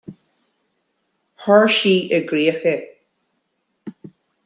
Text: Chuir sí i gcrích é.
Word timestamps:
Chuir 1.43 1.69
sí 1.77 1.93
i 2.17 2.23
gcrích 2.33 2.67
é. 2.75 2.77